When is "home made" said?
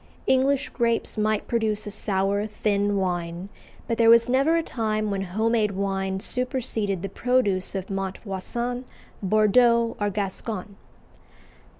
5.21-5.73